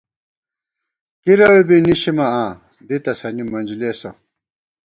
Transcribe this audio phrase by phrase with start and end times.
[1.21, 2.51] کِرَوے بی نِشِمہ آں،
[2.87, 4.09] دی تسَنی منجلېسہ